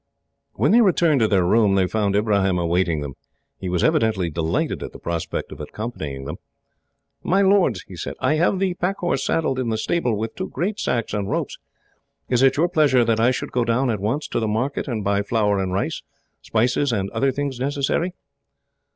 When 0.53 0.71
they 0.71 0.81
returned 0.81 1.19
to 1.19 1.27
their 1.27 1.45
room, 1.45 1.75
they 1.75 1.85
found 1.85 2.15
Ibrahim 2.15 2.57
awaiting 2.57 3.01
them. 3.01 3.13
He 3.59 3.69
was 3.69 3.83
evidently 3.83 4.31
delighted 4.31 4.81
at 4.81 4.93
the 4.93 4.97
prospect 4.97 5.51
of 5.51 5.59
accompanying 5.61 6.25
them. 6.25 6.37
"My 7.21 7.43
lords," 7.43 7.83
he 7.87 7.95
said, 7.95 8.15
"I 8.19 8.33
have 8.33 8.57
the 8.57 8.73
pack 8.73 8.97
horse 8.97 9.23
saddled 9.23 9.59
in 9.59 9.69
the 9.69 9.77
stable, 9.77 10.17
with 10.17 10.33
two 10.33 10.49
great 10.49 10.79
sacks 10.79 11.13
and 11.13 11.29
ropes. 11.29 11.59
Is 12.29 12.41
it 12.41 12.57
your 12.57 12.67
pleasure 12.67 13.05
that 13.05 13.19
I 13.19 13.29
should 13.29 13.51
go 13.51 13.63
down, 13.63 13.91
at 13.91 13.99
once, 13.99 14.27
to 14.29 14.39
the 14.39 14.47
market 14.47 14.87
and 14.87 15.03
buy 15.03 15.21
flour 15.21 15.59
and 15.59 15.71
rice, 15.71 16.01
spices, 16.41 16.91
and 16.91 17.11
other 17.11 17.31
things 17.31 17.59
necessary?" 17.59 18.13